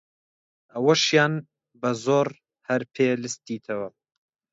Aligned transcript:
ئەوەیشیان 0.73 1.33
بە 1.79 1.91
زۆر 2.03 2.27
هەر 2.67 2.81
پێ 2.93 3.07
لستیتەوە! 3.23 3.87